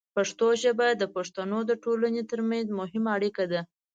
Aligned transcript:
پښتو 0.15 0.47
ژبه 0.63 0.87
د 1.01 1.03
پښتنو 1.15 1.59
د 1.69 1.71
ټولنې 1.83 2.21
ترمنځ 2.31 2.67
مهمه 2.79 3.09
اړیکه 3.17 3.43
ده. 3.51 3.61